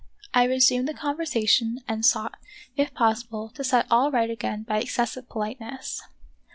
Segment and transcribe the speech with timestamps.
[0.33, 2.39] I resumed the conversation and sought,
[2.75, 6.01] if possible, to set all right again by excessive politeness.